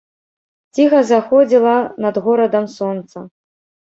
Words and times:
Ціха 0.77 1.01
заходзіла 1.09 1.73
над 2.05 2.15
горадам 2.29 2.65
сонца. 2.77 3.17